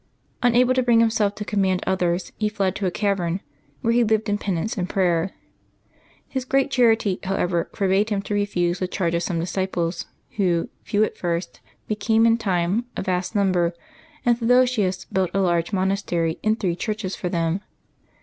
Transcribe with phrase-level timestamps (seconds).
[0.41, 3.39] Unable to bring himself to command others, he fled to a cavern,
[3.81, 5.29] where he lived in penance and prayer.
[6.27, 11.03] His great charity, however, forbade him to refuse the charge of some disciples, who, few
[11.03, 13.75] at first, became in time a vast number,
[14.25, 17.61] and Theodosius built a large monastery and three churches for them.